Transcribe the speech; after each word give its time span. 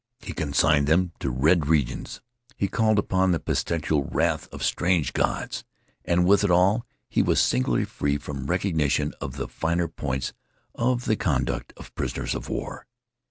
He 0.19 0.33
consigned 0.33 0.87
them 0.87 1.11
to 1.19 1.29
red 1.29 1.67
regions; 1.67 2.21
he 2.57 2.67
called 2.67 2.97
upon 2.97 3.29
the 3.33 3.39
pestilential 3.39 4.03
wrath 4.05 4.47
of 4.51 4.63
strange 4.63 5.13
gods. 5.13 5.63
And 6.03 6.25
with 6.25 6.43
it 6.43 6.49
all 6.49 6.87
he 7.07 7.21
was 7.21 7.39
singularly 7.39 7.85
free 7.85 8.17
from 8.17 8.47
recognition 8.47 9.13
of 9.21 9.35
the 9.37 9.47
finer 9.47 9.87
points 9.87 10.33
of 10.73 11.05
the 11.05 11.15
conduct 11.15 11.71
of 11.77 11.93
prisoners 11.93 12.33
of 12.33 12.49
war. 12.49 12.87